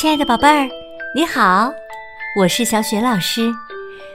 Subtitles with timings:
[0.00, 0.68] 亲爱的宝贝儿，
[1.12, 1.72] 你好，
[2.36, 3.52] 我是小雪老师，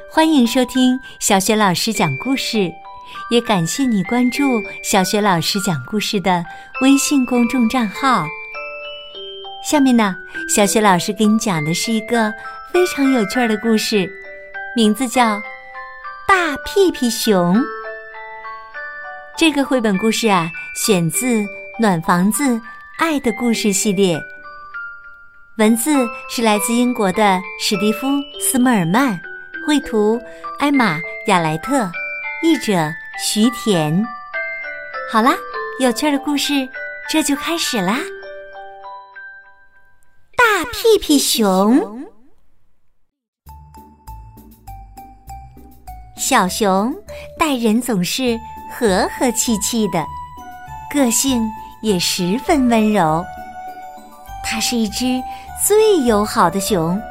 [0.10, 2.72] 欢迎收听小雪老师讲故事，
[3.30, 6.42] 也感谢你关注小雪老师讲故事的
[6.82, 8.26] 微信公众账号。
[9.62, 10.16] 下面呢，
[10.48, 12.34] 小雪老师给你讲的是一个
[12.72, 14.10] 非常有趣的故事，
[14.78, 15.36] 名字叫
[16.26, 17.58] 《大屁屁熊》。
[19.38, 21.26] 这个绘本故事啊，选自
[21.78, 22.62] 《暖房子
[23.00, 24.18] 爱的故事》系列。
[25.60, 25.92] 文字
[26.28, 28.08] 是来自英国的史蒂夫·
[28.42, 29.20] 斯莫尔曼，
[29.68, 30.20] 绘图
[30.58, 31.92] 艾玛·亚莱特，
[32.42, 32.92] 译者
[33.24, 34.04] 徐田。
[35.12, 35.36] 好啦，
[35.80, 36.68] 有趣的故事
[37.08, 38.00] 这就开始啦！
[40.36, 42.04] 大屁屁熊，
[46.18, 46.92] 小熊
[47.38, 48.40] 待人总是
[48.72, 50.04] 和和气气的，
[50.92, 51.48] 个性
[51.84, 53.24] 也十分温柔。
[54.54, 55.20] 它是一只。
[55.66, 57.02] 最友好的熊，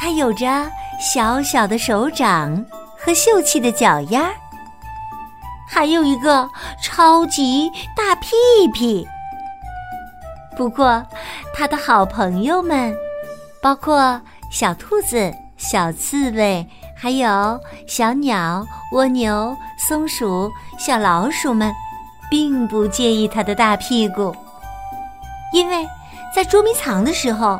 [0.00, 0.66] 它有着
[0.98, 2.64] 小小的手掌
[2.96, 4.30] 和秀气的脚丫，
[5.68, 6.48] 还有一个
[6.82, 8.30] 超级大屁
[8.72, 9.06] 屁。
[10.56, 11.04] 不过，
[11.54, 12.96] 它的好朋友们，
[13.60, 14.18] 包括
[14.50, 21.70] 小兔子、小刺猬，还有小鸟、蜗牛、松鼠、小老鼠们，
[22.30, 24.34] 并不介意它的大屁股，
[25.52, 25.86] 因为。
[26.34, 27.58] 在捉迷藏的时候，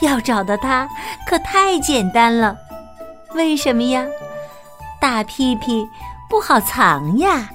[0.00, 0.88] 要找到它
[1.26, 2.56] 可太简单了。
[3.34, 4.06] 为什么呀？
[5.00, 5.86] 大屁屁
[6.28, 7.50] 不好藏呀。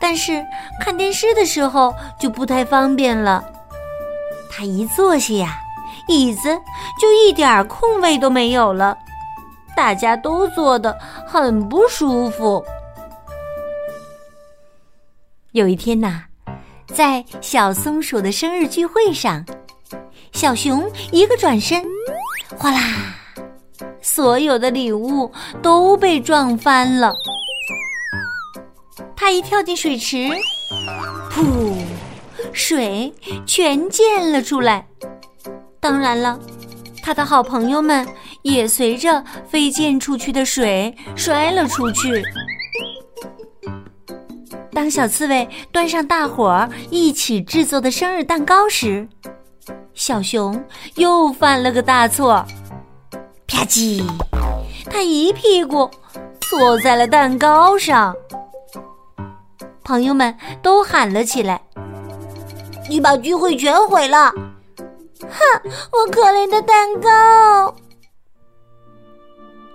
[0.00, 0.44] 但是
[0.80, 3.44] 看电视的时候就不太方便了。
[4.50, 5.58] 他一坐下呀，
[6.08, 6.56] 椅子
[7.00, 8.96] 就一点空位都没有了，
[9.76, 12.64] 大家都坐得很不舒服。
[15.52, 16.24] 有一天呐。
[16.94, 19.44] 在小松鼠的生日聚会上，
[20.32, 21.84] 小熊一个转身，
[22.56, 22.80] 哗啦，
[24.00, 25.30] 所有的礼物
[25.62, 27.12] 都被撞翻了。
[29.14, 30.30] 它一跳进水池，
[31.30, 31.74] 噗，
[32.52, 33.12] 水
[33.44, 34.86] 全溅了出来。
[35.80, 36.38] 当然了，
[37.02, 38.06] 它的好朋友们
[38.42, 42.22] 也随着飞溅出去的水摔了出去。
[44.76, 49.08] 当小刺猬端上大伙儿一起制作的生日蛋糕时，
[49.94, 50.62] 小熊
[50.96, 52.44] 又犯了个大错，
[53.46, 54.04] 啪叽，
[54.90, 55.90] 他一屁股
[56.42, 58.14] 坐在了蛋糕上。
[59.82, 61.58] 朋友们都喊了起来
[62.86, 64.30] ：“你把聚会全毁了！”
[65.24, 67.74] 哼，我可怜的蛋糕。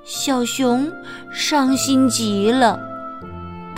[0.04, 0.88] 小熊
[1.34, 2.91] 伤心极了。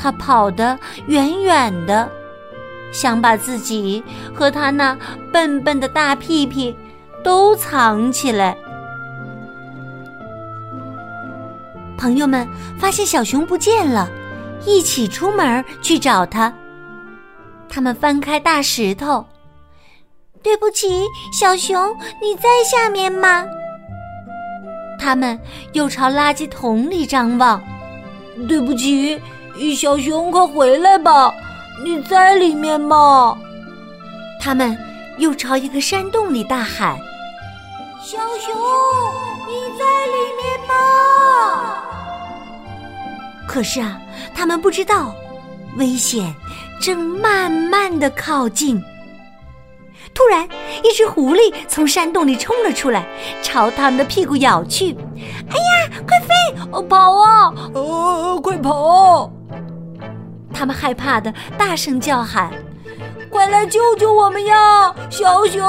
[0.04, 0.78] 他跑得
[1.08, 2.12] 远远的，
[2.92, 4.04] 想把自己
[4.36, 4.98] 和他那
[5.32, 6.76] 笨笨的大屁屁
[7.24, 8.54] 都藏起来。
[11.98, 12.46] 朋友们
[12.78, 14.10] 发现小熊不见了，
[14.66, 16.54] 一起出门去找他。
[17.70, 19.26] 他们翻开大石头，
[20.44, 23.46] 对不起，小熊，你在下面吗？
[25.00, 25.40] 他们
[25.72, 27.64] 又朝垃圾桶里张望，
[28.50, 29.18] 对不起。
[29.76, 31.34] 小熊，快回来吧！
[31.84, 33.38] 你在里面吗？
[34.40, 34.78] 他们
[35.18, 36.98] 又朝一个山洞里大喊
[38.02, 38.56] ：“小熊，
[39.48, 40.74] 你在里面吗？”
[43.48, 44.00] 可是啊，
[44.36, 45.14] 他们不知道，
[45.78, 46.34] 危险
[46.82, 48.82] 正慢慢的靠近。
[50.14, 50.48] 突然，
[50.84, 53.06] 一只狐狸从山洞里冲了出来，
[53.42, 54.96] 朝他们的屁股咬去。
[55.50, 56.34] “哎呀，快飞！
[56.90, 57.54] 跑啊！
[57.74, 59.32] 呃，快跑！”
[60.64, 62.50] 他们害怕的大声叫喊
[63.30, 65.62] ：“快来救救我们呀，小熊！”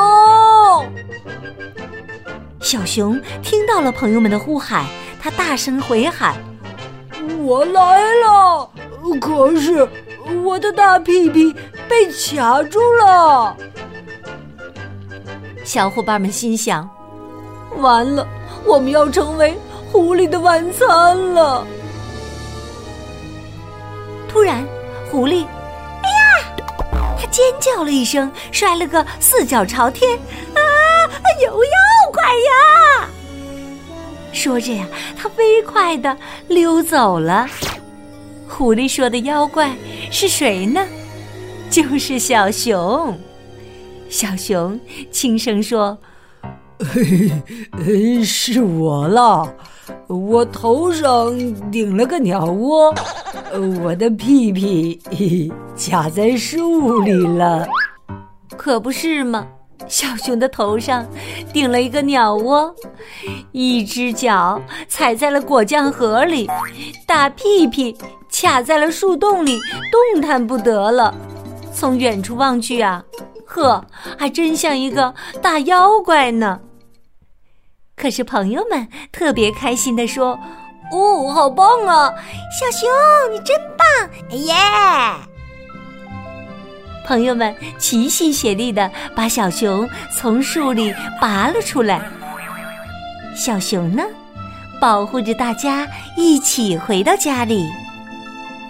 [2.62, 4.86] 小熊听到了朋友们的呼喊，
[5.20, 6.36] 他大声回喊
[7.42, 8.70] ：“我来了！
[9.20, 9.88] 可是
[10.44, 11.52] 我的大屁屁
[11.88, 13.56] 被卡住了。”
[15.66, 16.88] 小伙伴们心想
[17.82, 18.24] ：“完了，
[18.64, 19.58] 我们要成为
[19.90, 21.66] 狐狸的晚餐了。”
[24.28, 24.66] 突然，
[25.14, 25.46] 狐狸，
[26.02, 26.56] 哎呀！
[27.16, 30.10] 他尖叫了一声，摔了个四脚朝天。
[30.54, 30.60] 啊，
[31.40, 31.70] 有妖
[32.12, 32.20] 怪
[33.00, 33.08] 呀！
[34.32, 34.84] 说着呀，
[35.16, 36.18] 他飞快的
[36.48, 37.46] 溜走了。
[38.48, 39.72] 狐狸说的妖怪
[40.10, 40.84] 是谁呢？
[41.70, 43.16] 就是小熊。
[44.08, 44.80] 小熊
[45.12, 45.96] 轻声说：“，
[46.92, 47.30] 嘿
[47.84, 49.54] 嘿是我了。
[50.06, 51.36] 我头上
[51.70, 52.94] 顶了个鸟窝。”
[53.82, 57.66] 我的屁屁卡在树里了，
[58.56, 59.46] 可不是嘛？
[59.86, 61.06] 小熊的头上
[61.52, 62.74] 顶了一个鸟窝，
[63.52, 66.48] 一只脚踩在了果酱盒里，
[67.06, 67.96] 大屁屁
[68.32, 69.58] 卡在了树洞里，
[70.12, 71.14] 动弹不得了。
[71.72, 73.04] 从远处望去啊，
[73.44, 73.84] 呵，
[74.16, 76.58] 还真像一个大妖怪呢。
[77.96, 80.38] 可是朋友们特别开心地说
[80.92, 82.12] ：“哦，好棒啊，
[82.58, 82.88] 小熊，
[83.32, 84.10] 你真棒！
[84.38, 84.54] 耶！”
[87.06, 92.00] 朋友们齐心协力的把小熊从树里拔了出来。
[93.36, 94.02] 小熊呢，
[94.80, 95.86] 保护着大家
[96.16, 97.70] 一起回到家里。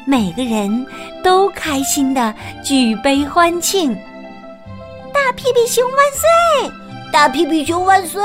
[0.06, 0.86] 每个人
[1.22, 3.94] 都开心的举杯欢庆。
[5.12, 6.70] 大屁屁熊万岁！
[7.12, 8.20] 大屁屁熊万岁！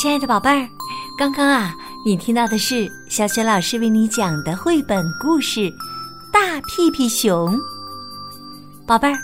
[0.00, 0.68] 亲爱的宝贝儿，
[1.18, 1.74] 刚刚啊，
[2.04, 5.62] 你听到的是小雪老师为你讲的绘本故事
[6.32, 7.52] 《大屁屁熊》。
[8.86, 9.18] 宝贝儿，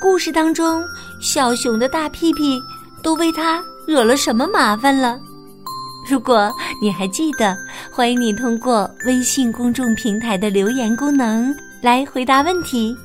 [0.00, 0.82] 故事当中
[1.20, 2.58] 小熊的大屁屁
[3.02, 5.20] 都为他惹了什么麻烦了？
[6.08, 7.54] 如果你还记得，
[7.92, 12.96] 欢迎你通过微信公众平台的留言功能来回答问题。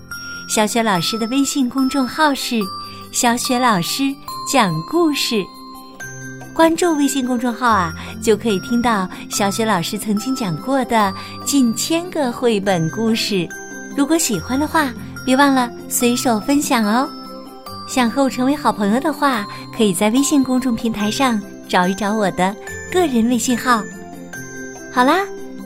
[0.48, 2.62] 小雪老师的微信公众号是
[3.12, 4.04] “小雪老师
[4.50, 5.44] 讲故事”。
[6.60, 11.14] 关注微信公众号啊，就可以听到小雪老师曾经讲过的
[11.46, 13.48] 近千个绘本故事。
[13.96, 14.92] 如果喜欢的话，
[15.26, 17.10] 别忘了随手分享哦。
[17.88, 22.54] 想和我成为好朋友的话，可以在微信公众平台上找一找我的
[22.92, 23.82] 个人微信号。
[24.92, 25.20] 好啦，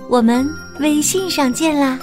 [0.07, 0.47] 我们
[0.79, 1.97] 微信上见啦！